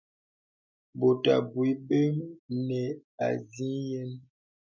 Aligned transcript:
Bòt 0.99 1.23
bùyaŋ 1.51 1.75
bənə 1.87 2.81
así 3.25 3.67
yìnə. 3.87 4.17